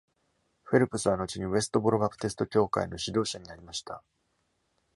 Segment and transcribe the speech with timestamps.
[0.63, 4.03] フェルプスは後にウェストボロバプテスト教会の指導者になりました。